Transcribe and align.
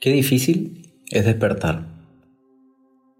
Qué 0.00 0.12
difícil 0.12 0.90
es 1.10 1.26
despertar. 1.26 1.82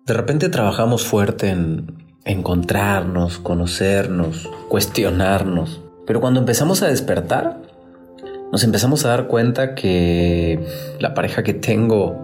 De 0.07 0.15
repente 0.15 0.49
trabajamos 0.49 1.05
fuerte 1.05 1.51
en 1.51 1.93
encontrarnos, 2.25 3.39
conocernos, 3.39 4.49
cuestionarnos. 4.71 5.83
Pero 6.07 6.23
cuando 6.23 6.41
empezamos 6.41 6.83
a 6.83 6.89
despertar, 6.89 7.61
nos 8.51 8.65
empezamos 8.65 9.05
a 9.05 9.11
dar 9.11 9.27
cuenta 9.27 9.75
que 9.75 10.59
la 10.99 11.13
pareja 11.13 11.43
que 11.43 11.53
tengo 11.53 12.17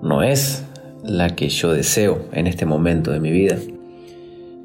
no 0.00 0.22
es 0.22 0.62
la 1.02 1.34
que 1.34 1.48
yo 1.48 1.72
deseo 1.72 2.26
en 2.30 2.46
este 2.46 2.66
momento 2.66 3.10
de 3.10 3.18
mi 3.18 3.32
vida. 3.32 3.56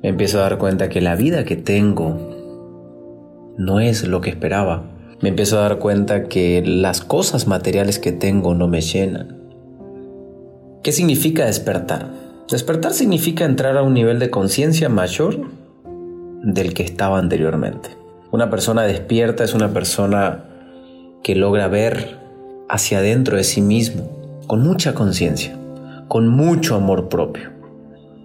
Me 0.03 0.09
empiezo 0.09 0.37
a 0.37 0.43
dar 0.43 0.59
cuenta 0.59 0.89
que 0.89 1.01
la 1.01 1.15
vida 1.15 1.43
que 1.43 1.55
tengo 1.55 3.55
no 3.57 3.79
es 3.79 4.07
lo 4.07 4.21
que 4.21 4.29
esperaba 4.29 4.83
me 5.21 5.29
empiezo 5.29 5.57
a 5.57 5.61
dar 5.61 5.79
cuenta 5.79 6.25
que 6.25 6.63
las 6.65 7.01
cosas 7.01 7.47
materiales 7.47 7.99
que 7.99 8.11
tengo 8.11 8.53
no 8.53 8.67
me 8.67 8.81
llenan. 8.81 9.37
¿Qué 10.83 10.91
significa 10.91 11.45
despertar? 11.45 12.07
Despertar 12.49 12.93
significa 12.93 13.43
entrar 13.43 13.77
a 13.77 13.81
un 13.81 13.93
nivel 13.93 14.19
de 14.19 14.29
conciencia 14.29 14.89
mayor 14.89 15.49
del 16.43 16.73
que 16.73 16.83
estaba 16.83 17.17
anteriormente. 17.17 17.89
Una 18.31 18.49
persona 18.49 18.83
despierta 18.83 19.43
es 19.43 19.53
una 19.53 19.73
persona 19.73 20.45
que 21.23 21.35
logra 21.35 21.67
ver 21.67 22.19
hacia 22.69 22.99
adentro 22.99 23.37
de 23.37 23.43
sí 23.43 23.61
mismo 23.61 24.43
con 24.47 24.63
mucha 24.63 24.93
conciencia, 24.93 25.57
con 26.07 26.27
mucho 26.27 26.75
amor 26.75 27.09
propio. 27.09 27.49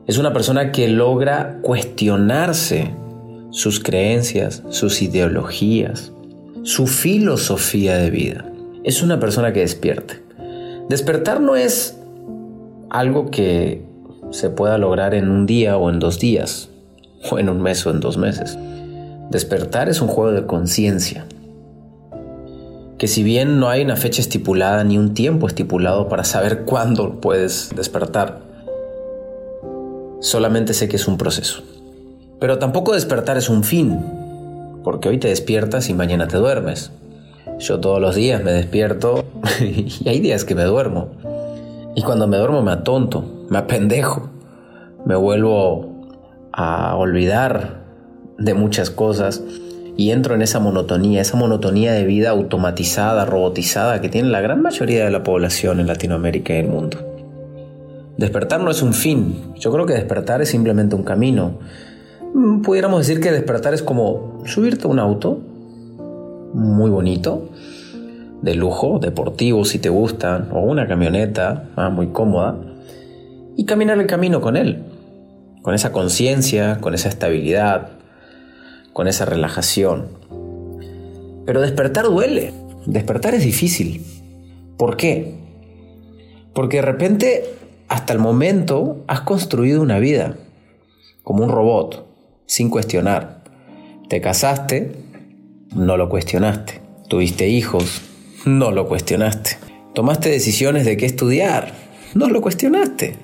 Es 0.07 0.19
una 0.19 0.33
persona 0.33 0.73
que 0.73 0.89
logra 0.89 1.59
cuestionarse 1.63 2.95
sus 3.51 3.81
creencias, 3.81 4.63
sus 4.71 5.03
ideologías, 5.03 6.13
su 6.63 6.87
filosofía 6.87 7.97
de 7.97 8.11
vida. 8.11 8.45
Es 8.85 9.03
una 9.03 9.19
persona 9.19 9.53
que 9.53 9.61
despierte. 9.61 10.23
Despertar 10.89 11.41
no 11.41 11.57
es 11.57 11.99
algo 12.91 13.31
que 13.31 13.83
se 14.31 14.51
pueda 14.51 14.79
lograr 14.79 15.15
en 15.15 15.29
un 15.29 15.47
día 15.47 15.77
o 15.77 15.91
en 15.91 15.99
dos 15.99 16.19
días, 16.19 16.71
o 17.31 17.39
en 17.39 17.49
un 17.49 17.61
mes 17.61 17.85
o 17.87 17.91
en 17.91 18.01
dos 18.01 18.17
meses. 18.17 18.59
Despertar 19.31 19.89
es 19.89 20.01
un 20.01 20.09
juego 20.09 20.33
de 20.33 20.47
conciencia, 20.47 21.27
que 22.99 23.09
si 23.09 23.23
bien 23.23 23.59
no 23.59 23.69
hay 23.69 23.83
una 23.83 23.97
fecha 23.97 24.21
estipulada 24.21 24.85
ni 24.85 24.99
un 24.99 25.15
tiempo 25.15 25.49
estipulado 25.49 26.09
para 26.09 26.23
saber 26.23 26.65
cuándo 26.65 27.21
puedes 27.21 27.71
despertar, 27.75 28.41
solamente 30.21 30.75
sé 30.75 30.89
que 30.89 30.97
es 30.97 31.09
un 31.09 31.19
proceso. 31.19 31.63
Pero 32.39 32.59
tampoco 32.59 32.95
despertar 32.95 33.37
es 33.39 33.49
un 33.49 33.65
fin, 33.65 34.22
porque 34.85 35.09
hoy 35.09 35.19
te 35.19 35.29
despiertas 35.29 35.89
y 35.89 35.95
mañana 35.95 36.29
te 36.29 36.37
duermes. 36.37 36.93
Yo 37.59 37.81
todos 37.81 38.01
los 38.01 38.15
días 38.15 38.43
me 38.43 38.53
despierto 38.53 39.25
y 39.61 40.09
hay 40.09 40.21
días 40.21 40.45
que 40.45 40.55
me 40.55 40.65
duermo. 40.65 41.09
Y 41.95 42.03
cuando 42.03 42.27
me 42.27 42.39
duermo 42.39 42.63
me 42.63 42.73
atonto, 42.73 43.47
me 43.51 43.59
apendejo, 43.59 44.31
me 45.05 45.15
vuelvo 45.15 46.09
a 46.53 46.97
olvidar 46.97 47.83
de 48.39 48.55
muchas 48.55 48.91
cosas 48.91 49.43
y 49.97 50.11
entro 50.11 50.35
en 50.35 50.43
esa 50.43 50.59
monotonía, 50.59 51.21
esa 51.21 51.37
monotonía 51.37 51.93
de 51.93 52.05
vida 52.05 52.31
automatizada, 52.31 53.25
robotizada 53.25 54.01
que 54.01 54.09
tiene 54.09 54.29
la 54.29 54.41
gran 54.41 54.63
mayoría 54.63 55.05
de 55.05 55.11
la 55.11 55.23
población 55.23 55.81
en 55.81 55.87
Latinoamérica 55.87 56.55
y 56.55 56.59
el 56.59 56.69
mundo. 56.69 56.99
Despertar 58.17 58.61
no 58.61 58.71
es 58.71 58.83
un 58.83 58.95
fin, 58.95 59.53
yo 59.57 59.73
creo 59.73 59.87
que 59.87 59.95
despertar 59.95 60.43
es 60.43 60.51
simplemente 60.51 60.95
un 60.95 61.03
camino 61.03 61.59
pudiéramos 62.63 63.07
decir 63.07 63.21
que 63.21 63.31
despertar 63.31 63.75
es 63.75 63.83
como 63.83 64.43
subirte 64.47 64.87
a 64.87 64.91
un 64.91 64.99
auto 64.99 65.39
muy 66.55 66.91
bonito, 66.91 67.49
de 68.43 68.55
lujo, 68.55 68.99
deportivo 68.99 69.65
si 69.65 69.79
te 69.79 69.89
gustan, 69.89 70.49
o 70.53 70.61
una 70.61 70.87
camioneta 70.87 71.71
ah, 71.77 71.89
muy 71.89 72.09
cómoda, 72.09 72.57
y 73.57 73.65
caminar 73.65 73.99
el 73.99 74.07
camino 74.07 74.41
con 74.41 74.57
él, 74.57 74.83
con 75.63 75.75
esa 75.75 75.93
conciencia, 75.93 76.79
con 76.81 76.95
esa 76.95 77.09
estabilidad, 77.09 77.91
con 78.93 79.07
esa 79.07 79.25
relajación. 79.25 80.09
Pero 81.47 81.61
despertar 81.61 82.07
duele, 82.07 82.53
despertar 82.87 83.35
es 83.35 83.45
difícil. 83.45 84.05
¿Por 84.77 84.97
qué? 84.97 85.35
Porque 86.53 86.79
de 86.79 86.83
repente, 86.83 87.45
hasta 87.89 88.13
el 88.13 88.19
momento, 88.19 89.05
has 89.07 89.21
construido 89.21 89.81
una 89.81 89.99
vida 89.99 90.37
como 91.23 91.45
un 91.45 91.51
robot, 91.51 92.12
sin 92.47 92.71
cuestionar. 92.71 93.45
Te 94.09 94.21
casaste, 94.21 94.93
no 95.75 95.97
lo 95.97 96.09
cuestionaste. 96.09 96.81
Tuviste 97.09 97.49
hijos, 97.49 98.03
no 98.45 98.71
lo 98.71 98.89
cuestionaste. 98.89 99.57
Tomaste 99.95 100.31
decisiones 100.31 100.85
de 100.85 100.97
qué 100.97 101.07
estudiar, 101.07 101.73
no 102.15 102.29
lo 102.29 102.41
cuestionaste. 102.41 103.17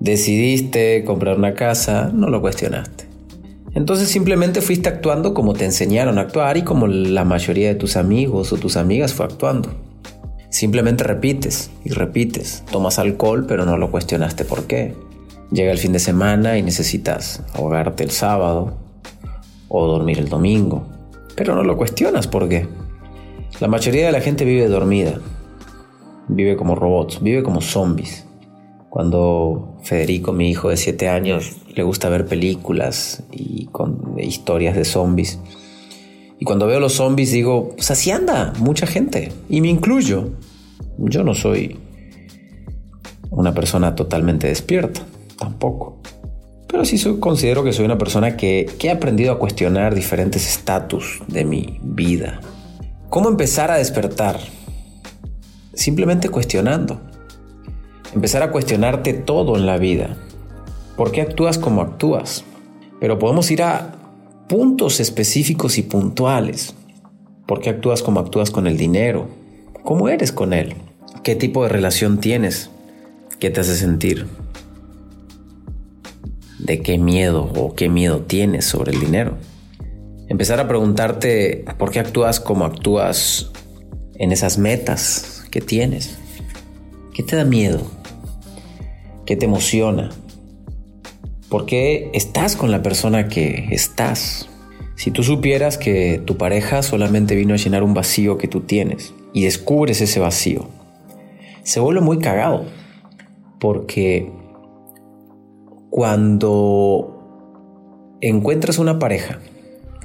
Decidiste 0.00 1.04
comprar 1.04 1.38
una 1.38 1.54
casa, 1.54 2.10
no 2.12 2.28
lo 2.28 2.40
cuestionaste. 2.40 3.06
Entonces 3.74 4.08
simplemente 4.08 4.62
fuiste 4.62 4.88
actuando 4.88 5.34
como 5.34 5.52
te 5.52 5.64
enseñaron 5.64 6.18
a 6.18 6.22
actuar 6.22 6.56
y 6.56 6.62
como 6.62 6.86
la 6.86 7.24
mayoría 7.24 7.68
de 7.68 7.74
tus 7.74 7.96
amigos 7.96 8.52
o 8.52 8.56
tus 8.56 8.76
amigas 8.76 9.12
fue 9.12 9.26
actuando. 9.26 9.70
Simplemente 10.48 11.04
repites 11.04 11.70
y 11.84 11.90
repites. 11.90 12.64
Tomas 12.70 12.98
alcohol 12.98 13.44
pero 13.46 13.66
no 13.66 13.76
lo 13.76 13.90
cuestionaste 13.90 14.44
por 14.44 14.64
qué. 14.64 14.94
Llega 15.50 15.70
el 15.70 15.78
fin 15.78 15.92
de 15.92 16.00
semana 16.00 16.58
y 16.58 16.62
necesitas 16.62 17.42
ahogarte 17.54 18.02
el 18.02 18.10
sábado 18.10 18.76
o 19.68 19.86
dormir 19.86 20.18
el 20.18 20.28
domingo. 20.28 20.86
Pero 21.36 21.54
no 21.54 21.62
lo 21.62 21.76
cuestionas 21.76 22.26
¿por 22.26 22.48
qué? 22.48 22.66
la 23.60 23.68
mayoría 23.68 24.06
de 24.06 24.12
la 24.12 24.20
gente 24.20 24.44
vive 24.44 24.68
dormida, 24.68 25.18
vive 26.28 26.56
como 26.56 26.74
robots, 26.74 27.22
vive 27.22 27.42
como 27.42 27.60
zombies. 27.60 28.26
Cuando 28.90 29.78
Federico, 29.82 30.32
mi 30.32 30.50
hijo 30.50 30.68
de 30.68 30.76
7 30.76 31.08
años, 31.08 31.56
le 31.74 31.82
gusta 31.82 32.08
ver 32.08 32.26
películas 32.26 33.22
y 33.30 33.66
con 33.66 34.18
historias 34.18 34.74
de 34.76 34.84
zombies. 34.84 35.38
Y 36.38 36.44
cuando 36.44 36.66
veo 36.66 36.80
los 36.80 36.94
zombies 36.94 37.32
digo, 37.32 37.70
pues 37.70 37.90
así 37.90 38.10
anda 38.10 38.52
mucha 38.58 38.86
gente, 38.86 39.32
y 39.48 39.60
me 39.60 39.68
incluyo. 39.68 40.30
Yo 40.98 41.24
no 41.24 41.34
soy 41.34 41.78
una 43.30 43.54
persona 43.54 43.94
totalmente 43.94 44.48
despierta 44.48 45.02
tampoco. 45.38 46.00
Pero 46.68 46.84
sí 46.84 46.98
considero 47.20 47.62
que 47.64 47.72
soy 47.72 47.84
una 47.84 47.98
persona 47.98 48.36
que, 48.36 48.66
que 48.78 48.88
he 48.88 48.90
aprendido 48.90 49.32
a 49.32 49.38
cuestionar 49.38 49.94
diferentes 49.94 50.48
estatus 50.48 51.22
de 51.28 51.44
mi 51.44 51.78
vida. 51.82 52.40
¿Cómo 53.08 53.28
empezar 53.28 53.70
a 53.70 53.76
despertar? 53.76 54.38
Simplemente 55.74 56.28
cuestionando. 56.28 57.00
Empezar 58.14 58.42
a 58.42 58.50
cuestionarte 58.50 59.14
todo 59.14 59.56
en 59.56 59.66
la 59.66 59.78
vida. 59.78 60.16
¿Por 60.96 61.12
qué 61.12 61.20
actúas 61.20 61.58
como 61.58 61.82
actúas? 61.82 62.44
Pero 63.00 63.18
podemos 63.18 63.50
ir 63.50 63.62
a 63.62 63.92
puntos 64.48 65.00
específicos 65.00 65.78
y 65.78 65.82
puntuales. 65.82 66.74
¿Por 67.46 67.60
qué 67.60 67.70
actúas 67.70 68.02
como 68.02 68.20
actúas 68.20 68.50
con 68.50 68.66
el 68.66 68.76
dinero? 68.76 69.28
¿Cómo 69.84 70.08
eres 70.08 70.32
con 70.32 70.52
él? 70.52 70.74
¿Qué 71.22 71.36
tipo 71.36 71.62
de 71.62 71.68
relación 71.68 72.18
tienes? 72.18 72.70
¿Qué 73.38 73.50
te 73.50 73.60
hace 73.60 73.76
sentir? 73.76 74.26
De 76.58 76.80
qué 76.80 76.98
miedo 76.98 77.50
o 77.54 77.74
qué 77.74 77.88
miedo 77.88 78.22
tienes 78.22 78.64
sobre 78.64 78.92
el 78.92 79.00
dinero. 79.00 79.36
Empezar 80.28 80.58
a 80.58 80.68
preguntarte 80.68 81.64
por 81.78 81.90
qué 81.90 82.00
actúas 82.00 82.40
como 82.40 82.64
actúas 82.64 83.50
en 84.14 84.32
esas 84.32 84.58
metas 84.58 85.44
que 85.50 85.60
tienes. 85.60 86.18
¿Qué 87.14 87.22
te 87.22 87.36
da 87.36 87.44
miedo? 87.44 87.80
¿Qué 89.24 89.36
te 89.36 89.46
emociona? 89.46 90.10
¿Por 91.48 91.66
qué 91.66 92.10
estás 92.12 92.56
con 92.56 92.70
la 92.70 92.82
persona 92.82 93.28
que 93.28 93.68
estás? 93.70 94.48
Si 94.96 95.10
tú 95.10 95.22
supieras 95.22 95.78
que 95.78 96.20
tu 96.24 96.36
pareja 96.36 96.82
solamente 96.82 97.36
vino 97.36 97.54
a 97.54 97.58
llenar 97.58 97.82
un 97.82 97.94
vacío 97.94 98.38
que 98.38 98.48
tú 98.48 98.62
tienes 98.62 99.14
y 99.32 99.44
descubres 99.44 100.00
ese 100.00 100.20
vacío, 100.20 100.68
se 101.62 101.80
vuelve 101.80 102.00
muy 102.00 102.18
cagado 102.18 102.64
porque 103.60 104.30
cuando 105.96 107.08
encuentras 108.20 108.76
una 108.76 108.98
pareja 108.98 109.38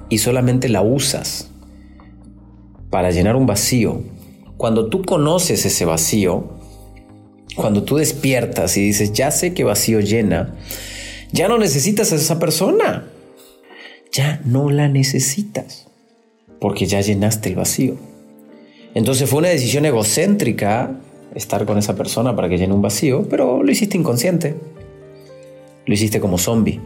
y 0.07 0.19
solamente 0.19 0.69
la 0.69 0.81
usas 0.81 1.51
para 2.89 3.11
llenar 3.11 3.35
un 3.35 3.45
vacío, 3.45 4.01
cuando 4.55 4.88
tú 4.88 5.03
conoces 5.03 5.65
ese 5.65 5.83
vacío, 5.83 6.57
cuando 7.57 7.83
tú 7.83 7.97
despiertas 7.97 8.77
y 8.77 8.85
dices, 8.85 9.11
ya 9.11 9.31
sé 9.31 9.53
qué 9.53 9.65
vacío 9.65 9.99
llena, 9.99 10.55
ya 11.33 11.49
no 11.49 11.57
necesitas 11.57 12.13
a 12.13 12.15
esa 12.15 12.39
persona. 12.39 13.09
Ya 14.13 14.39
no 14.45 14.69
la 14.69 14.87
necesitas. 14.87 15.89
Porque 16.61 16.85
ya 16.85 17.01
llenaste 17.01 17.49
el 17.49 17.55
vacío. 17.55 17.97
Entonces 18.94 19.29
fue 19.29 19.39
una 19.39 19.49
decisión 19.49 19.85
egocéntrica 19.85 21.01
estar 21.35 21.65
con 21.65 21.77
esa 21.77 21.97
persona 21.97 22.33
para 22.33 22.47
que 22.47 22.57
llene 22.57 22.73
un 22.73 22.81
vacío, 22.81 23.27
pero 23.29 23.61
lo 23.61 23.69
hiciste 23.69 23.97
inconsciente. 23.97 24.55
Lo 25.86 25.94
hiciste 25.94 26.19
como 26.19 26.38
zombie. 26.38 26.80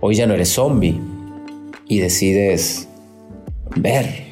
Hoy 0.00 0.14
ya 0.14 0.26
no 0.26 0.34
eres 0.34 0.50
zombie 0.50 1.00
y 1.88 1.98
decides 1.98 2.88
ver. 3.76 4.26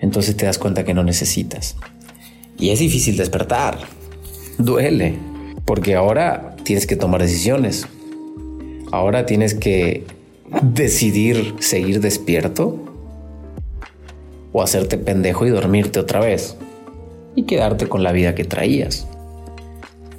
Entonces 0.00 0.36
te 0.36 0.46
das 0.46 0.58
cuenta 0.58 0.84
que 0.84 0.94
no 0.94 1.02
necesitas. 1.02 1.76
Y 2.58 2.70
es 2.70 2.78
difícil 2.78 3.16
despertar. 3.16 3.78
Duele. 4.58 5.14
Porque 5.64 5.94
ahora 5.94 6.56
tienes 6.62 6.86
que 6.86 6.96
tomar 6.96 7.22
decisiones. 7.22 7.86
Ahora 8.92 9.26
tienes 9.26 9.54
que 9.54 10.04
decidir 10.62 11.54
seguir 11.58 12.00
despierto 12.00 12.78
o 14.52 14.62
hacerte 14.62 14.96
pendejo 14.96 15.44
y 15.44 15.50
dormirte 15.50 15.98
otra 15.98 16.20
vez 16.20 16.56
y 17.34 17.42
quedarte 17.42 17.88
con 17.88 18.02
la 18.02 18.12
vida 18.12 18.34
que 18.34 18.44
traías. 18.44 19.08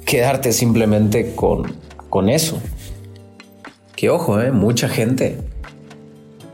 Quedarte 0.08 0.52
simplemente 0.52 1.34
con, 1.34 1.70
con 2.08 2.30
eso. 2.30 2.58
Que 3.94 4.08
ojo, 4.08 4.40
¿eh? 4.40 4.52
mucha 4.52 4.88
gente 4.88 5.36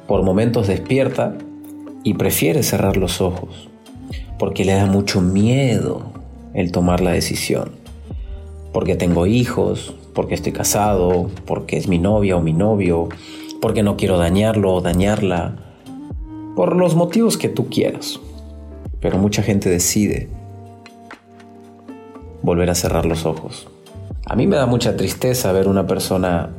por 0.08 0.24
momentos 0.24 0.66
despierta 0.66 1.38
y 2.02 2.14
prefiere 2.14 2.64
cerrar 2.64 2.96
los 2.96 3.20
ojos 3.20 3.68
porque 4.40 4.64
le 4.64 4.74
da 4.74 4.86
mucho 4.86 5.20
miedo 5.20 6.02
el 6.52 6.72
tomar 6.72 7.00
la 7.00 7.12
decisión. 7.12 7.70
Porque 8.72 8.96
tengo 8.96 9.24
hijos, 9.24 9.94
porque 10.14 10.34
estoy 10.34 10.50
casado, 10.50 11.30
porque 11.46 11.76
es 11.76 11.86
mi 11.86 12.00
novia 12.00 12.36
o 12.36 12.40
mi 12.40 12.52
novio, 12.52 13.08
porque 13.60 13.84
no 13.84 13.96
quiero 13.96 14.18
dañarlo 14.18 14.74
o 14.74 14.80
dañarla, 14.80 15.54
por 16.56 16.74
los 16.74 16.96
motivos 16.96 17.38
que 17.38 17.48
tú 17.48 17.68
quieras. 17.68 18.18
Pero 18.98 19.16
mucha 19.16 19.44
gente 19.44 19.70
decide 19.70 20.28
volver 22.44 22.69
a 22.69 22.75
cerrar 22.75 23.06
los 23.06 23.25
ojos. 23.25 23.67
A 24.26 24.37
mí 24.37 24.46
me 24.46 24.56
da 24.56 24.67
mucha 24.67 24.96
tristeza 24.96 25.50
ver 25.52 25.67
una 25.67 25.87
persona 25.87 26.50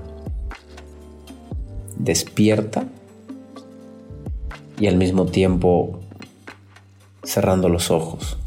despierta 1.95 2.85
y 4.79 4.87
al 4.87 4.97
mismo 4.97 5.27
tiempo 5.27 5.99
cerrando 7.23 7.69
los 7.69 7.91
ojos. 7.91 8.37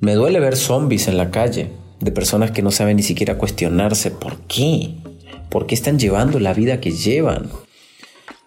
Me 0.00 0.14
duele 0.14 0.38
ver 0.38 0.56
zombies 0.56 1.08
en 1.08 1.16
la 1.16 1.32
calle, 1.32 1.72
de 1.98 2.12
personas 2.12 2.52
que 2.52 2.62
no 2.62 2.70
saben 2.70 2.98
ni 2.98 3.02
siquiera 3.02 3.36
cuestionarse 3.36 4.12
por 4.12 4.36
qué, 4.42 4.94
por 5.50 5.66
qué 5.66 5.74
están 5.74 5.98
llevando 5.98 6.38
la 6.38 6.54
vida 6.54 6.80
que 6.80 6.92
llevan, 6.92 7.48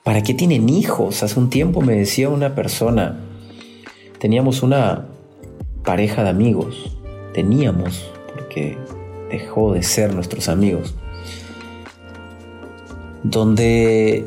para 0.04 0.24
qué 0.24 0.34
tienen 0.34 0.70
hijos. 0.70 1.22
Hace 1.22 1.38
un 1.38 1.50
tiempo 1.50 1.82
me 1.82 1.96
decía 1.96 2.30
una 2.30 2.56
persona, 2.56 3.20
teníamos 4.20 4.64
una 4.64 5.08
pareja 5.84 6.24
de 6.24 6.30
amigos, 6.30 6.99
teníamos, 7.34 8.12
porque 8.34 8.78
dejó 9.30 9.74
de 9.74 9.84
ser 9.84 10.14
nuestros 10.14 10.50
amigos, 10.50 10.96
donde 13.24 14.26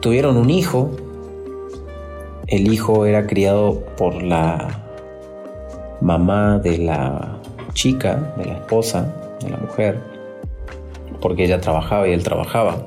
tuvieron 0.00 0.36
un 0.36 0.50
hijo, 0.50 0.90
el 2.48 2.72
hijo 2.72 3.06
era 3.06 3.26
criado 3.26 3.80
por 3.96 4.22
la 4.22 4.82
mamá 6.00 6.58
de 6.58 6.78
la 6.78 7.38
chica, 7.72 8.34
de 8.36 8.46
la 8.46 8.54
esposa, 8.54 9.14
de 9.40 9.50
la 9.50 9.56
mujer, 9.56 10.00
porque 11.20 11.44
ella 11.44 11.60
trabajaba 11.60 12.08
y 12.08 12.12
él 12.12 12.22
trabajaba. 12.22 12.86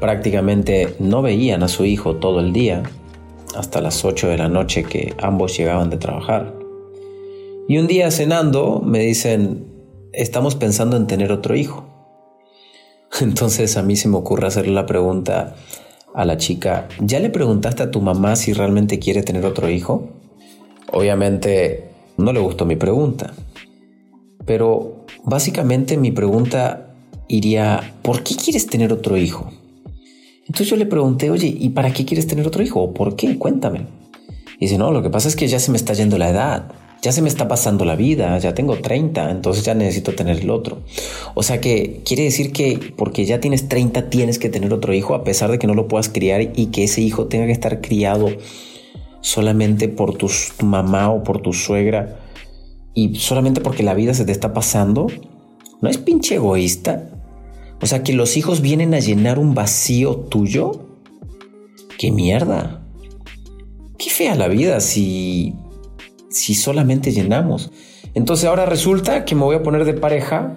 Prácticamente 0.00 0.96
no 0.98 1.22
veían 1.22 1.62
a 1.62 1.68
su 1.68 1.84
hijo 1.84 2.16
todo 2.16 2.40
el 2.40 2.52
día, 2.52 2.82
hasta 3.56 3.80
las 3.80 4.04
8 4.04 4.28
de 4.28 4.38
la 4.38 4.48
noche 4.48 4.84
que 4.84 5.14
ambos 5.20 5.56
llegaban 5.56 5.90
de 5.90 5.96
trabajar. 5.96 6.57
Y 7.68 7.76
un 7.76 7.86
día 7.86 8.10
cenando 8.10 8.80
me 8.80 9.00
dicen, 9.00 9.66
estamos 10.14 10.54
pensando 10.54 10.96
en 10.96 11.06
tener 11.06 11.30
otro 11.30 11.54
hijo. 11.54 11.84
Entonces 13.20 13.76
a 13.76 13.82
mí 13.82 13.94
se 13.94 14.08
me 14.08 14.16
ocurre 14.16 14.46
hacerle 14.46 14.72
la 14.72 14.86
pregunta, 14.86 15.54
a 16.14 16.24
la 16.24 16.38
chica, 16.38 16.88
¿ya 17.00 17.20
le 17.20 17.28
preguntaste 17.28 17.82
a 17.82 17.90
tu 17.90 18.00
mamá 18.00 18.34
si 18.36 18.54
realmente 18.54 18.98
quiere 18.98 19.22
tener 19.22 19.44
otro 19.44 19.68
hijo? 19.68 20.08
Obviamente 20.90 21.90
no 22.16 22.32
le 22.32 22.40
gustó 22.40 22.64
mi 22.64 22.76
pregunta, 22.76 23.34
pero 24.46 25.04
básicamente 25.24 25.98
mi 25.98 26.10
pregunta 26.10 26.94
iría, 27.28 27.94
¿por 28.00 28.24
qué 28.24 28.34
quieres 28.34 28.66
tener 28.66 28.94
otro 28.94 29.18
hijo? 29.18 29.52
Entonces 30.46 30.70
yo 30.70 30.76
le 30.76 30.86
pregunté, 30.86 31.30
oye, 31.30 31.54
¿y 31.56 31.68
para 31.68 31.92
qué 31.92 32.06
quieres 32.06 32.26
tener 32.26 32.46
otro 32.46 32.62
hijo? 32.62 32.80
¿O 32.80 32.94
por 32.94 33.14
qué? 33.14 33.38
Cuéntame. 33.38 33.86
Y 34.58 34.64
dice, 34.64 34.78
no, 34.78 34.90
lo 34.90 35.02
que 35.02 35.10
pasa 35.10 35.28
es 35.28 35.36
que 35.36 35.46
ya 35.46 35.60
se 35.60 35.70
me 35.70 35.76
está 35.76 35.92
yendo 35.92 36.16
la 36.16 36.30
edad 36.30 36.72
ya 37.00 37.12
se 37.12 37.22
me 37.22 37.28
está 37.28 37.46
pasando 37.46 37.84
la 37.84 37.96
vida, 37.96 38.36
ya 38.38 38.54
tengo 38.54 38.76
30, 38.76 39.30
entonces 39.30 39.64
ya 39.64 39.74
necesito 39.74 40.14
tener 40.14 40.40
el 40.40 40.50
otro. 40.50 40.82
O 41.34 41.42
sea 41.42 41.60
que 41.60 42.00
quiere 42.04 42.24
decir 42.24 42.52
que 42.52 42.92
porque 42.96 43.24
ya 43.24 43.40
tienes 43.40 43.68
30 43.68 44.10
tienes 44.10 44.38
que 44.38 44.48
tener 44.48 44.72
otro 44.72 44.92
hijo 44.92 45.14
a 45.14 45.24
pesar 45.24 45.50
de 45.50 45.58
que 45.58 45.66
no 45.66 45.74
lo 45.74 45.86
puedas 45.86 46.08
criar 46.08 46.40
y 46.40 46.66
que 46.66 46.84
ese 46.84 47.00
hijo 47.00 47.26
tenga 47.26 47.46
que 47.46 47.52
estar 47.52 47.80
criado 47.80 48.28
solamente 49.20 49.88
por 49.88 50.16
tu 50.16 50.28
mamá 50.64 51.10
o 51.10 51.22
por 51.22 51.40
tu 51.40 51.52
suegra 51.52 52.20
y 52.94 53.14
solamente 53.16 53.60
porque 53.60 53.82
la 53.82 53.94
vida 53.94 54.14
se 54.14 54.24
te 54.24 54.32
está 54.32 54.52
pasando. 54.52 55.06
¿No 55.80 55.88
es 55.88 55.98
pinche 55.98 56.34
egoísta? 56.34 57.10
O 57.80 57.86
sea 57.86 58.02
que 58.02 58.12
los 58.12 58.36
hijos 58.36 58.60
vienen 58.60 58.92
a 58.94 58.98
llenar 58.98 59.38
un 59.38 59.54
vacío 59.54 60.16
tuyo. 60.16 60.72
¿Qué 61.96 62.10
mierda? 62.10 62.82
Qué 63.98 64.10
fea 64.10 64.34
la 64.34 64.48
vida 64.48 64.80
si 64.80 65.54
si 66.30 66.54
solamente 66.54 67.12
llenamos. 67.12 67.70
Entonces 68.14 68.46
ahora 68.46 68.66
resulta 68.66 69.24
que 69.24 69.34
me 69.34 69.42
voy 69.42 69.56
a 69.56 69.62
poner 69.62 69.84
de 69.84 69.94
pareja 69.94 70.56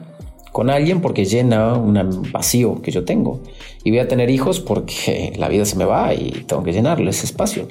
con 0.51 0.69
alguien 0.69 1.01
porque 1.01 1.25
llena 1.25 1.73
un 1.75 2.31
vacío 2.31 2.81
que 2.81 2.91
yo 2.91 3.05
tengo. 3.05 3.39
Y 3.83 3.91
voy 3.91 3.99
a 3.99 4.07
tener 4.07 4.29
hijos 4.29 4.59
porque 4.59 5.33
la 5.37 5.47
vida 5.47 5.65
se 5.65 5.77
me 5.77 5.85
va 5.85 6.13
y 6.13 6.43
tengo 6.47 6.63
que 6.63 6.73
llenarle 6.73 7.09
ese 7.09 7.25
espacio. 7.25 7.67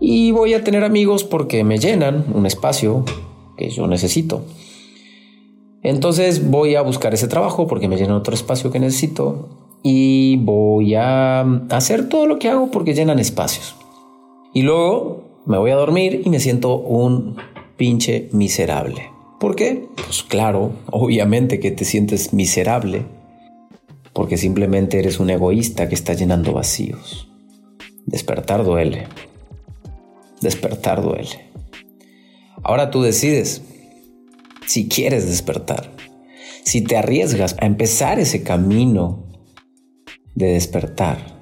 Y 0.00 0.30
voy 0.30 0.54
a 0.54 0.62
tener 0.62 0.84
amigos 0.84 1.24
porque 1.24 1.64
me 1.64 1.78
llenan 1.78 2.26
un 2.32 2.46
espacio 2.46 3.04
que 3.56 3.70
yo 3.70 3.86
necesito. 3.86 4.42
Entonces 5.82 6.48
voy 6.48 6.76
a 6.76 6.82
buscar 6.82 7.14
ese 7.14 7.28
trabajo 7.28 7.66
porque 7.66 7.88
me 7.88 7.96
llena 7.96 8.16
otro 8.16 8.34
espacio 8.34 8.70
que 8.70 8.78
necesito. 8.78 9.48
Y 9.82 10.36
voy 10.38 10.94
a 10.94 11.40
hacer 11.70 12.08
todo 12.08 12.26
lo 12.26 12.38
que 12.38 12.48
hago 12.48 12.70
porque 12.70 12.94
llenan 12.94 13.18
espacios. 13.18 13.74
Y 14.54 14.62
luego 14.62 15.27
me 15.48 15.56
voy 15.56 15.70
a 15.70 15.76
dormir 15.76 16.20
y 16.26 16.28
me 16.28 16.40
siento 16.40 16.76
un 16.76 17.36
pinche 17.78 18.28
miserable. 18.32 19.10
¿Por 19.40 19.56
qué? 19.56 19.88
Pues 19.96 20.22
claro, 20.22 20.72
obviamente 20.90 21.58
que 21.58 21.70
te 21.70 21.86
sientes 21.86 22.34
miserable 22.34 23.06
porque 24.12 24.36
simplemente 24.36 24.98
eres 24.98 25.18
un 25.20 25.30
egoísta 25.30 25.88
que 25.88 25.94
está 25.94 26.12
llenando 26.12 26.52
vacíos. 26.52 27.30
Despertar 28.04 28.62
duele. 28.62 29.06
Despertar 30.42 31.02
duele. 31.02 31.50
Ahora 32.62 32.90
tú 32.90 33.00
decides 33.00 33.62
si 34.66 34.86
quieres 34.86 35.26
despertar, 35.28 35.92
si 36.62 36.82
te 36.82 36.98
arriesgas 36.98 37.56
a 37.58 37.64
empezar 37.64 38.18
ese 38.18 38.42
camino 38.42 39.24
de 40.34 40.48
despertar, 40.48 41.40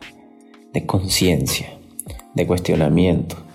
de 0.72 0.86
conciencia, 0.86 1.76
de 2.34 2.46
cuestionamiento, 2.46 3.45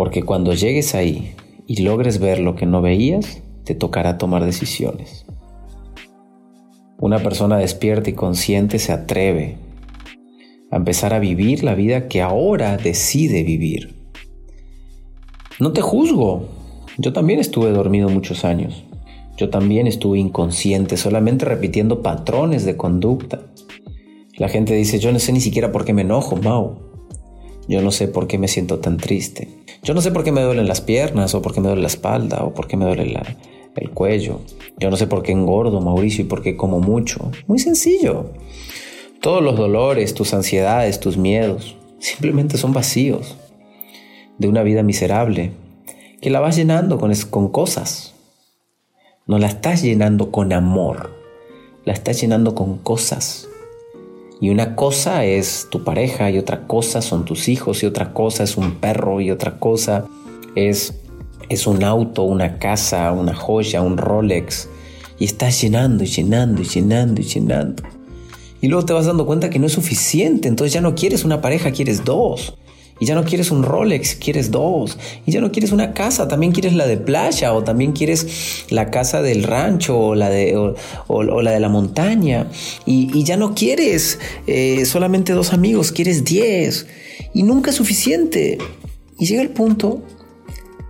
porque 0.00 0.22
cuando 0.22 0.54
llegues 0.54 0.94
ahí 0.94 1.34
y 1.66 1.82
logres 1.82 2.20
ver 2.20 2.38
lo 2.38 2.56
que 2.56 2.64
no 2.64 2.80
veías, 2.80 3.42
te 3.64 3.74
tocará 3.74 4.16
tomar 4.16 4.46
decisiones. 4.46 5.26
Una 6.96 7.18
persona 7.18 7.58
despierta 7.58 8.08
y 8.08 8.14
consciente 8.14 8.78
se 8.78 8.92
atreve 8.92 9.58
a 10.70 10.76
empezar 10.76 11.12
a 11.12 11.18
vivir 11.18 11.64
la 11.64 11.74
vida 11.74 12.08
que 12.08 12.22
ahora 12.22 12.78
decide 12.78 13.42
vivir. 13.42 13.94
No 15.58 15.74
te 15.74 15.82
juzgo. 15.82 16.48
Yo 16.96 17.12
también 17.12 17.38
estuve 17.38 17.70
dormido 17.70 18.08
muchos 18.08 18.46
años. 18.46 18.84
Yo 19.36 19.50
también 19.50 19.86
estuve 19.86 20.18
inconsciente, 20.18 20.96
solamente 20.96 21.44
repitiendo 21.44 22.00
patrones 22.00 22.64
de 22.64 22.74
conducta. 22.78 23.42
La 24.38 24.48
gente 24.48 24.74
dice, 24.74 24.98
yo 24.98 25.12
no 25.12 25.18
sé 25.18 25.34
ni 25.34 25.42
siquiera 25.42 25.72
por 25.72 25.84
qué 25.84 25.92
me 25.92 26.00
enojo, 26.00 26.36
Mau. 26.36 26.88
Yo 27.68 27.82
no 27.82 27.90
sé 27.90 28.08
por 28.08 28.28
qué 28.28 28.38
me 28.38 28.48
siento 28.48 28.78
tan 28.78 28.96
triste. 28.96 29.59
Yo 29.82 29.94
no 29.94 30.02
sé 30.02 30.10
por 30.10 30.24
qué 30.24 30.32
me 30.32 30.42
duelen 30.42 30.68
las 30.68 30.80
piernas 30.80 31.34
o 31.34 31.42
por 31.42 31.54
qué 31.54 31.60
me 31.60 31.68
duele 31.68 31.82
la 31.82 31.88
espalda 31.88 32.44
o 32.44 32.52
por 32.52 32.66
qué 32.66 32.76
me 32.76 32.84
duele 32.84 33.18
el 33.76 33.90
cuello. 33.90 34.40
Yo 34.78 34.90
no 34.90 34.96
sé 34.96 35.06
por 35.06 35.22
qué 35.22 35.32
engordo, 35.32 35.80
Mauricio, 35.80 36.24
y 36.24 36.28
por 36.28 36.42
qué 36.42 36.56
como 36.56 36.80
mucho. 36.80 37.30
Muy 37.46 37.58
sencillo. 37.58 38.30
Todos 39.20 39.42
los 39.42 39.56
dolores, 39.56 40.14
tus 40.14 40.34
ansiedades, 40.34 41.00
tus 41.00 41.16
miedos, 41.16 41.76
simplemente 41.98 42.58
son 42.58 42.72
vacíos 42.72 43.36
de 44.38 44.48
una 44.48 44.62
vida 44.62 44.82
miserable 44.82 45.52
que 46.20 46.30
la 46.30 46.40
vas 46.40 46.56
llenando 46.56 46.98
con, 46.98 47.14
con 47.30 47.48
cosas. 47.48 48.14
No 49.26 49.38
la 49.38 49.46
estás 49.46 49.82
llenando 49.82 50.30
con 50.30 50.52
amor, 50.52 51.10
la 51.84 51.92
estás 51.92 52.20
llenando 52.20 52.54
con 52.54 52.78
cosas. 52.78 53.49
Y 54.40 54.48
una 54.48 54.74
cosa 54.74 55.24
es 55.24 55.68
tu 55.70 55.84
pareja 55.84 56.30
y 56.30 56.38
otra 56.38 56.66
cosa 56.66 57.02
son 57.02 57.24
tus 57.26 57.48
hijos 57.48 57.82
y 57.82 57.86
otra 57.86 58.14
cosa 58.14 58.42
es 58.42 58.56
un 58.56 58.76
perro 58.76 59.20
y 59.20 59.30
otra 59.30 59.58
cosa 59.58 60.06
es, 60.54 60.94
es 61.50 61.66
un 61.66 61.84
auto, 61.84 62.22
una 62.22 62.58
casa, 62.58 63.12
una 63.12 63.34
joya, 63.34 63.82
un 63.82 63.98
Rolex. 63.98 64.68
Y 65.18 65.26
estás 65.26 65.60
llenando 65.60 66.04
y 66.04 66.06
llenando 66.06 66.62
y 66.62 66.64
llenando 66.64 67.20
y 67.20 67.24
llenando. 67.24 67.82
Y 68.62 68.68
luego 68.68 68.86
te 68.86 68.94
vas 68.94 69.06
dando 69.06 69.26
cuenta 69.26 69.50
que 69.50 69.58
no 69.58 69.66
es 69.66 69.72
suficiente, 69.72 70.48
entonces 70.48 70.72
ya 70.72 70.80
no 70.80 70.94
quieres 70.94 71.24
una 71.24 71.40
pareja, 71.40 71.70
quieres 71.70 72.04
dos. 72.04 72.56
Y 73.00 73.06
ya 73.06 73.14
no 73.14 73.24
quieres 73.24 73.50
un 73.50 73.62
Rolex, 73.62 74.14
quieres 74.14 74.50
dos. 74.50 74.98
Y 75.26 75.32
ya 75.32 75.40
no 75.40 75.50
quieres 75.50 75.72
una 75.72 75.94
casa, 75.94 76.28
también 76.28 76.52
quieres 76.52 76.74
la 76.74 76.86
de 76.86 76.98
playa 76.98 77.54
o 77.54 77.64
también 77.64 77.92
quieres 77.92 78.66
la 78.68 78.90
casa 78.90 79.22
del 79.22 79.42
rancho 79.42 79.98
o 79.98 80.14
la 80.14 80.28
de, 80.28 80.54
o, 81.06 81.42
la, 81.42 81.50
de 81.50 81.60
la 81.60 81.70
montaña. 81.70 82.46
Y, 82.84 83.24
ya 83.24 83.38
no 83.38 83.54
quieres 83.54 84.18
eh, 84.46 84.84
solamente 84.84 85.32
dos 85.32 85.54
amigos, 85.54 85.92
quieres 85.92 86.24
diez. 86.24 86.86
Y 87.32 87.42
nunca 87.42 87.70
es 87.70 87.76
suficiente. 87.76 88.58
Y 89.18 89.26
llega 89.26 89.40
el 89.40 89.50
punto 89.50 90.02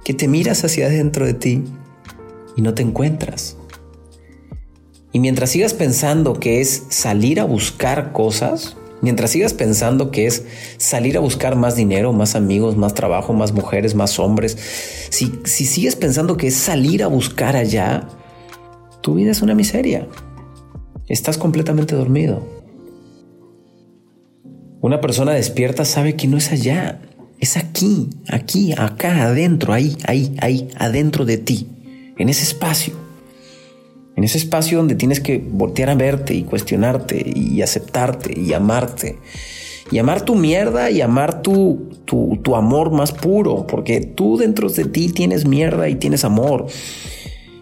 que 0.05 0.13
te 0.13 0.27
miras 0.27 0.65
hacia 0.65 0.87
adentro 0.87 1.27
de 1.27 1.35
ti 1.35 1.63
y 2.57 2.63
no 2.63 2.75
te 2.75 2.83
encuentras. 2.83 3.57
Y 5.13 5.21
mientras 5.21 5.51
sigas 5.51 5.75
pensando 5.75 6.35
que 6.35 6.61
es 6.61 6.85
salir 6.89 7.41
a 7.41 7.45
buscar 7.45 8.13
cosas, 8.13 8.77
mientras 9.03 9.31
sigas 9.31 9.55
pensando 9.55 10.11
que 10.11 10.27
es 10.27 10.45
salir 10.77 11.17
a 11.17 11.21
buscar 11.21 11.57
más 11.57 11.77
dinero, 11.77 12.13
más 12.13 12.35
amigos, 12.35 12.77
más 12.77 12.95
trabajo, 12.95 13.33
más 13.33 13.53
mujeres, 13.53 13.95
más 13.95 14.19
hombres, 14.19 14.57
si, 15.11 15.33
si 15.45 15.67
sigues 15.67 15.97
pensando 15.97 16.37
que 16.37 16.49
es 16.49 16.55
salir 16.55 17.03
a 17.03 17.07
buscar 17.07 17.57
allá, 17.57 18.09
tu 19.01 19.15
vida 19.15 19.31
es 19.31 19.43
una 19.43 19.55
miseria. 19.55 20.07
Estás 21.09 21.39
completamente 21.39 21.95
dormido. 21.95 22.47
Una 24.81 25.01
persona 25.01 25.33
despierta 25.33 25.85
sabe 25.85 26.17
que 26.17 26.27
no 26.27 26.37
es 26.39 26.53
allá, 26.53 27.03
es 27.39 27.57
aquí, 27.57 28.11
aquí, 28.29 28.73
acá, 28.73 29.25
adentro, 29.25 29.73
ahí, 29.73 29.97
ahí, 30.07 30.35
ahí, 30.41 30.69
adentro 30.77 31.25
de 31.25 31.39
ti, 31.39 31.67
en 32.19 32.29
ese 32.29 32.45
espacio. 32.45 33.00
En 34.21 34.25
ese 34.25 34.37
espacio 34.37 34.77
donde 34.77 34.97
tienes 34.97 35.19
que 35.19 35.39
voltear 35.39 35.89
a 35.89 35.95
verte 35.95 36.35
y 36.35 36.43
cuestionarte 36.43 37.25
y 37.35 37.63
aceptarte 37.63 38.39
y 38.39 38.53
amarte. 38.53 39.17
Y 39.91 39.97
amar 39.97 40.27
tu 40.27 40.35
mierda 40.35 40.91
y 40.91 41.01
amar 41.01 41.41
tu, 41.41 41.89
tu, 42.05 42.39
tu 42.43 42.55
amor 42.55 42.91
más 42.91 43.13
puro, 43.13 43.67
porque 43.67 44.03
tú 44.03 44.37
dentro 44.37 44.69
de 44.69 44.85
ti 44.85 45.09
tienes 45.09 45.47
mierda 45.47 45.89
y 45.89 45.95
tienes 45.95 46.25
amor. 46.25 46.67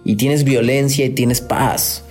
Y 0.04 0.16
tienes 0.16 0.42
violencia 0.42 1.06
y 1.06 1.10
tienes 1.10 1.40
paz. 1.40 2.02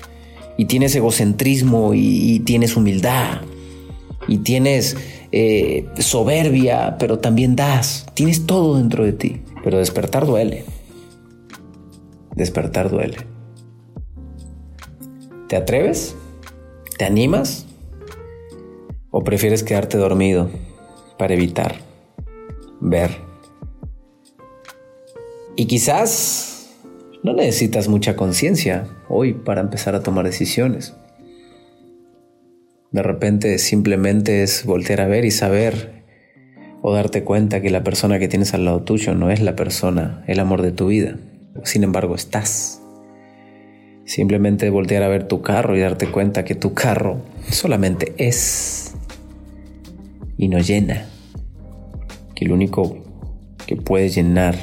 Y 0.55 0.63
tienes 0.63 0.95
egocentrismo 0.95 1.93
y 1.93 2.39
tienes 2.45 2.77
humildad. 2.77 3.41
Y 4.29 4.37
tienes 4.37 4.95
eh, 5.33 5.87
soberbia, 5.99 6.95
pero 6.97 7.19
también 7.19 7.57
das. 7.57 8.05
Tienes 8.13 8.45
todo 8.45 8.77
dentro 8.77 9.03
de 9.03 9.11
ti. 9.11 9.41
Pero 9.61 9.79
despertar 9.79 10.25
duele. 10.25 10.63
Despertar 12.33 12.89
duele. 12.89 13.36
¿Te 15.47 15.55
atreves? 15.55 16.13
¿Te 16.97 17.05
animas? 17.05 17.65
¿O 19.11 19.23
prefieres 19.23 19.63
quedarte 19.63 19.97
dormido 19.97 20.49
para 21.17 21.35
evitar 21.35 21.75
ver? 22.81 23.11
Y 25.55 25.67
quizás 25.67 26.75
no 27.23 27.33
necesitas 27.33 27.87
mucha 27.87 28.17
conciencia 28.17 28.89
hoy 29.07 29.33
para 29.33 29.61
empezar 29.61 29.95
a 29.95 30.03
tomar 30.03 30.25
decisiones. 30.25 30.95
De 32.91 33.01
repente 33.01 33.57
simplemente 33.57 34.43
es 34.43 34.65
voltear 34.65 34.99
a 34.99 35.07
ver 35.07 35.23
y 35.23 35.31
saber 35.31 36.03
o 36.81 36.93
darte 36.93 37.23
cuenta 37.23 37.61
que 37.61 37.69
la 37.69 37.85
persona 37.85 38.19
que 38.19 38.27
tienes 38.27 38.53
al 38.53 38.65
lado 38.65 38.83
tuyo 38.83 39.15
no 39.15 39.31
es 39.31 39.39
la 39.41 39.55
persona, 39.55 40.25
el 40.27 40.41
amor 40.41 40.61
de 40.61 40.73
tu 40.73 40.87
vida. 40.87 41.17
Sin 41.63 41.83
embargo, 41.83 42.15
estás. 42.15 42.81
Simplemente 44.07 44.69
voltear 44.69 45.03
a 45.03 45.09
ver 45.09 45.27
tu 45.27 45.41
carro 45.41 45.75
y 45.75 45.81
darte 45.81 46.09
cuenta 46.09 46.45
que 46.45 46.55
tu 46.55 46.73
carro 46.73 47.17
solamente 47.51 48.15
es 48.17 48.95
y 50.37 50.47
no 50.47 50.59
llena. 50.59 51.09
Que 52.33 52.45
lo 52.45 52.53
único 52.53 53.03
que 53.65 53.75
puede 53.75 54.07
llenar 54.07 54.55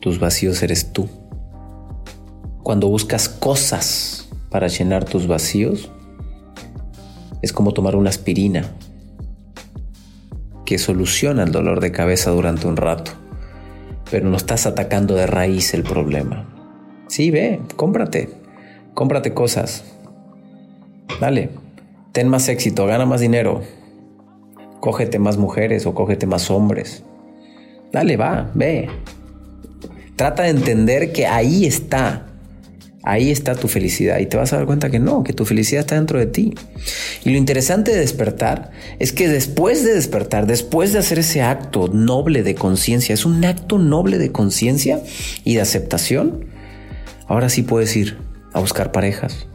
tus 0.00 0.20
vacíos 0.20 0.62
eres 0.62 0.92
tú. 0.92 1.08
Cuando 2.62 2.88
buscas 2.88 3.30
cosas 3.30 4.28
para 4.50 4.68
llenar 4.68 5.06
tus 5.06 5.26
vacíos, 5.26 5.90
es 7.40 7.54
como 7.54 7.72
tomar 7.72 7.96
una 7.96 8.10
aspirina 8.10 8.70
que 10.66 10.76
soluciona 10.76 11.44
el 11.44 11.52
dolor 11.52 11.80
de 11.80 11.90
cabeza 11.90 12.32
durante 12.32 12.66
un 12.66 12.76
rato, 12.76 13.12
pero 14.10 14.28
no 14.28 14.36
estás 14.36 14.66
atacando 14.66 15.14
de 15.14 15.26
raíz 15.26 15.72
el 15.72 15.84
problema. 15.84 16.53
Sí, 17.14 17.30
ve, 17.30 17.60
cómprate, 17.76 18.28
cómprate 18.92 19.32
cosas. 19.32 19.84
Dale, 21.20 21.50
ten 22.10 22.26
más 22.26 22.48
éxito, 22.48 22.86
gana 22.86 23.06
más 23.06 23.20
dinero, 23.20 23.62
cógete 24.80 25.20
más 25.20 25.36
mujeres 25.36 25.86
o 25.86 25.94
cógete 25.94 26.26
más 26.26 26.50
hombres. 26.50 27.04
Dale, 27.92 28.16
va, 28.16 28.50
ve. 28.54 28.88
Trata 30.16 30.42
de 30.42 30.48
entender 30.48 31.12
que 31.12 31.28
ahí 31.28 31.66
está 31.66 32.26
Ahí 33.06 33.30
está 33.30 33.54
tu 33.54 33.68
felicidad 33.68 34.18
y 34.20 34.26
te 34.26 34.38
vas 34.38 34.54
a 34.54 34.56
dar 34.56 34.64
cuenta 34.64 34.88
que 34.88 34.98
no, 34.98 35.24
que 35.24 35.34
tu 35.34 35.44
felicidad 35.44 35.80
está 35.80 35.94
dentro 35.94 36.18
de 36.18 36.24
ti. 36.24 36.54
Y 37.22 37.30
lo 37.30 37.36
interesante 37.36 37.92
de 37.92 37.98
despertar 37.98 38.70
es 38.98 39.12
que 39.12 39.28
después 39.28 39.84
de 39.84 39.92
despertar, 39.92 40.46
después 40.46 40.94
de 40.94 41.00
hacer 41.00 41.18
ese 41.18 41.42
acto 41.42 41.88
noble 41.88 42.42
de 42.42 42.54
conciencia, 42.54 43.12
es 43.12 43.26
un 43.26 43.44
acto 43.44 43.76
noble 43.76 44.16
de 44.16 44.32
conciencia 44.32 45.02
y 45.44 45.54
de 45.54 45.60
aceptación, 45.60 46.46
ahora 47.26 47.48
sí 47.48 47.62
puedes 47.62 47.96
ir 47.96 48.18
a 48.52 48.60
buscar 48.60 48.92
parejas, 48.92 49.46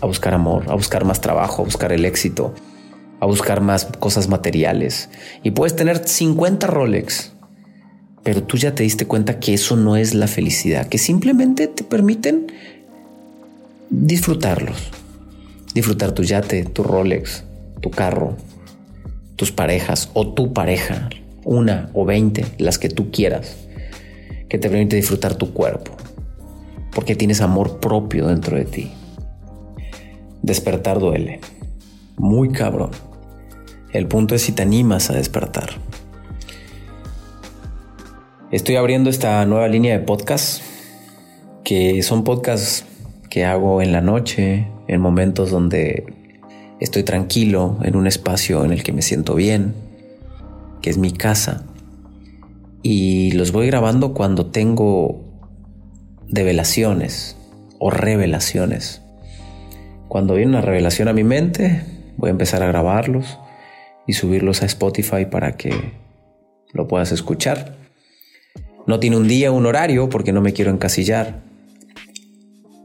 a 0.00 0.06
buscar 0.06 0.34
amor, 0.34 0.64
a 0.68 0.74
buscar 0.74 1.04
más 1.04 1.20
trabajo, 1.20 1.62
a 1.62 1.64
buscar 1.64 1.92
el 1.92 2.04
éxito, 2.04 2.54
a 3.20 3.26
buscar 3.26 3.60
más 3.60 3.86
cosas 3.98 4.28
materiales. 4.28 5.10
Y 5.42 5.52
puedes 5.52 5.76
tener 5.76 6.06
50 6.06 6.66
Rolex, 6.66 7.32
pero 8.22 8.42
tú 8.42 8.56
ya 8.56 8.74
te 8.74 8.82
diste 8.82 9.06
cuenta 9.06 9.38
que 9.38 9.54
eso 9.54 9.76
no 9.76 9.96
es 9.96 10.14
la 10.14 10.26
felicidad, 10.26 10.86
que 10.88 10.98
simplemente 10.98 11.68
te 11.68 11.84
permiten 11.84 12.52
disfrutarlos. 13.90 14.90
Disfrutar 15.74 16.12
tu 16.12 16.22
yate, 16.22 16.64
tu 16.64 16.82
Rolex, 16.82 17.44
tu 17.80 17.90
carro, 17.90 18.36
tus 19.36 19.52
parejas 19.52 20.10
o 20.14 20.32
tu 20.32 20.52
pareja, 20.52 21.08
una 21.44 21.90
o 21.92 22.04
veinte, 22.04 22.44
las 22.58 22.78
que 22.78 22.88
tú 22.88 23.10
quieras, 23.10 23.56
que 24.48 24.58
te 24.58 24.68
permite 24.68 24.96
disfrutar 24.96 25.36
tu 25.36 25.52
cuerpo, 25.52 25.96
porque 26.94 27.16
tienes 27.16 27.40
amor 27.40 27.80
propio 27.80 28.26
dentro 28.26 28.56
de 28.56 28.64
ti. 28.64 28.92
Despertar 30.42 30.98
duele, 30.98 31.40
muy 32.16 32.50
cabrón. 32.50 32.90
El 33.92 34.06
punto 34.06 34.34
es 34.34 34.42
si 34.42 34.52
te 34.52 34.62
animas 34.62 35.10
a 35.10 35.14
despertar. 35.14 35.70
Estoy 38.50 38.76
abriendo 38.76 39.10
esta 39.10 39.44
nueva 39.46 39.68
línea 39.68 39.96
de 39.96 40.04
podcasts, 40.04 40.62
que 41.62 42.02
son 42.02 42.24
podcasts 42.24 42.84
que 43.28 43.44
hago 43.44 43.80
en 43.80 43.92
la 43.92 44.00
noche, 44.00 44.66
en 44.88 45.00
momentos 45.00 45.50
donde 45.50 46.04
estoy 46.80 47.04
tranquilo, 47.04 47.78
en 47.82 47.94
un 47.94 48.06
espacio 48.06 48.64
en 48.64 48.72
el 48.72 48.82
que 48.82 48.92
me 48.92 49.02
siento 49.02 49.34
bien, 49.34 49.74
que 50.82 50.90
es 50.90 50.98
mi 50.98 51.12
casa. 51.12 51.64
Y 52.82 53.32
los 53.32 53.52
voy 53.52 53.66
grabando 53.68 54.14
cuando 54.14 54.46
tengo 54.46 55.29
develaciones 56.30 57.36
o 57.78 57.90
revelaciones. 57.90 59.02
Cuando 60.08 60.34
viene 60.34 60.50
una 60.50 60.60
revelación 60.60 61.08
a 61.08 61.12
mi 61.12 61.24
mente, 61.24 61.82
voy 62.16 62.28
a 62.28 62.32
empezar 62.32 62.62
a 62.62 62.66
grabarlos 62.66 63.38
y 64.06 64.14
subirlos 64.14 64.62
a 64.62 64.66
Spotify 64.66 65.26
para 65.26 65.56
que 65.56 65.92
lo 66.72 66.88
puedas 66.88 67.12
escuchar. 67.12 67.76
No 68.86 68.98
tiene 68.98 69.16
un 69.16 69.28
día, 69.28 69.52
un 69.52 69.66
horario, 69.66 70.08
porque 70.08 70.32
no 70.32 70.40
me 70.40 70.52
quiero 70.52 70.70
encasillar 70.70 71.50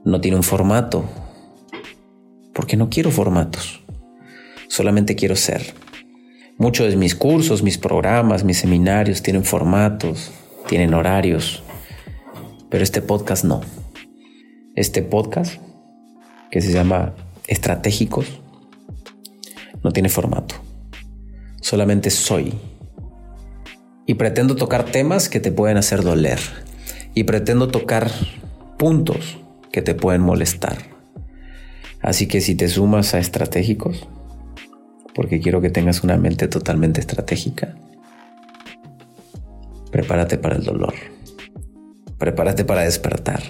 no 0.06 0.22
tiene 0.22 0.38
un 0.38 0.44
formato, 0.44 1.04
porque 2.54 2.78
no 2.78 2.90
quiero 2.92 3.10
formatos, 3.10 3.82
solamente 4.70 5.16
quiero 5.16 5.36
ser. 5.36 5.74
Muchos 6.58 6.90
de 6.92 6.96
mis 6.96 7.16
cursos, 7.16 7.64
mis 7.64 7.80
programas, 7.80 8.44
mis 8.44 8.60
seminarios 8.60 9.24
tienen 9.24 9.44
formatos, 9.44 10.32
tienen 10.68 10.94
horarios, 10.94 11.64
pero 12.76 12.84
este 12.84 13.02
podcast 13.02 13.46
no. 13.46 13.62
Este 14.76 15.02
podcast, 15.02 15.62
que 16.52 16.60
se 16.60 16.74
llama 16.74 17.16
Estratégicos, 17.48 18.42
no 19.82 19.94
tiene 19.94 20.10
formato, 20.10 20.56
solamente 21.62 22.10
soy. 22.10 22.54
Y 24.06 24.16
pretendo 24.16 24.58
tocar 24.58 24.84
temas 24.84 25.30
que 25.30 25.40
te 25.40 25.54
pueden 25.54 25.78
hacer 25.78 26.04
doler. 26.04 26.38
Y 27.14 27.24
pretendo 27.24 27.70
tocar 27.70 28.12
puntos 28.78 29.38
que 29.72 29.82
te 29.82 29.96
pueden 29.96 30.20
molestar. 30.20 30.78
Así 32.02 32.28
que 32.28 32.42
si 32.42 32.56
te 32.56 32.68
sumas 32.68 33.14
a 33.14 33.20
estratégicos, 33.20 34.06
porque 35.14 35.40
quiero 35.40 35.62
que 35.62 35.70
tengas 35.70 36.04
una 36.04 36.18
mente 36.18 36.50
totalmente 36.50 37.00
estratégica, 37.00 37.74
prepárate 39.92 40.38
para 40.38 40.58
el 40.58 40.66
dolor, 40.66 40.94
prepárate 42.18 42.66
para 42.66 42.82
despertar, 42.82 43.42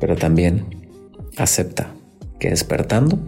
pero 0.00 0.16
también 0.16 0.64
acepta 1.36 1.94
que 2.38 2.50
despertando 2.50 3.18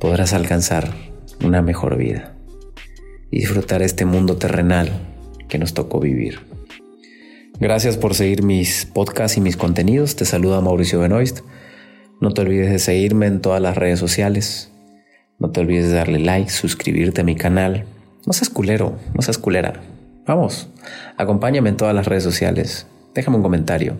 podrás 0.00 0.32
alcanzar 0.32 0.92
una 1.44 1.62
mejor 1.62 1.96
vida. 1.96 2.32
y 3.28 3.40
disfrutar 3.40 3.82
este 3.82 4.04
mundo 4.04 4.36
terrenal 4.36 4.88
que 5.48 5.58
nos 5.58 5.74
tocó 5.74 5.98
vivir. 5.98 6.38
Gracias 7.58 7.96
por 7.96 8.14
seguir 8.14 8.44
mis 8.44 8.86
podcasts 8.86 9.36
y 9.36 9.40
mis 9.40 9.56
contenidos. 9.56 10.14
Te 10.14 10.24
saluda 10.24 10.60
Mauricio 10.60 11.00
Benoist. 11.00 11.40
No 12.20 12.30
te 12.32 12.42
olvides 12.42 12.70
de 12.70 12.78
seguirme 12.78 13.26
en 13.26 13.40
todas 13.40 13.60
las 13.60 13.76
redes 13.76 13.98
sociales. 13.98 14.70
No 15.38 15.50
te 15.50 15.60
olvides 15.60 15.88
de 15.88 15.94
darle 15.94 16.20
like, 16.20 16.50
suscribirte 16.50 17.22
a 17.22 17.24
mi 17.24 17.34
canal. 17.34 17.84
No 18.26 18.32
seas 18.32 18.48
culero, 18.48 18.96
no 19.14 19.22
seas 19.22 19.38
culera. 19.38 19.82
Vamos, 20.26 20.68
acompáñame 21.16 21.68
en 21.68 21.76
todas 21.76 21.94
las 21.94 22.06
redes 22.06 22.24
sociales. 22.24 22.86
Déjame 23.14 23.36
un 23.36 23.42
comentario. 23.42 23.96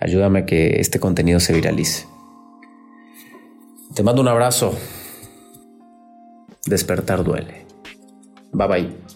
Ayúdame 0.00 0.40
a 0.40 0.46
que 0.46 0.80
este 0.80 1.00
contenido 1.00 1.40
se 1.40 1.52
viralice. 1.52 2.06
Te 3.94 4.02
mando 4.02 4.22
un 4.22 4.28
abrazo. 4.28 4.74
Despertar 6.66 7.24
duele. 7.24 7.66
Bye 8.52 8.68
bye. 8.68 9.13